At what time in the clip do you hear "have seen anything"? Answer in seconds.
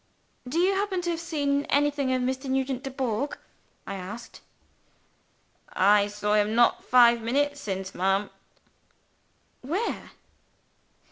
1.11-2.11